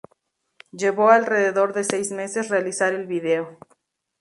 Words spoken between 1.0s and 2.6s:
alrededor de seis meses